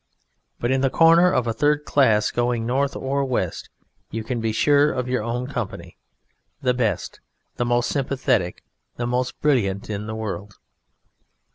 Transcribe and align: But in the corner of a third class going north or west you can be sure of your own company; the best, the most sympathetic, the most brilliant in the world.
But 0.59 0.71
in 0.71 0.81
the 0.81 0.89
corner 0.89 1.31
of 1.31 1.45
a 1.45 1.53
third 1.53 1.85
class 1.85 2.31
going 2.31 2.65
north 2.65 2.95
or 2.95 3.23
west 3.23 3.69
you 4.09 4.23
can 4.23 4.41
be 4.41 4.51
sure 4.51 4.91
of 4.91 5.07
your 5.07 5.21
own 5.21 5.45
company; 5.45 5.95
the 6.59 6.73
best, 6.73 7.19
the 7.57 7.65
most 7.65 7.87
sympathetic, 7.87 8.63
the 8.95 9.05
most 9.05 9.39
brilliant 9.41 9.91
in 9.91 10.07
the 10.07 10.15
world. 10.15 10.55